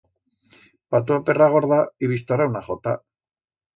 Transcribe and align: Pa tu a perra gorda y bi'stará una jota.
Pa 0.95 1.01
tu 1.09 1.15
a 1.17 1.21
perra 1.27 1.49
gorda 1.55 1.79
y 2.07 2.09
bi'stará 2.13 2.49
una 2.53 2.67
jota. 2.71 2.97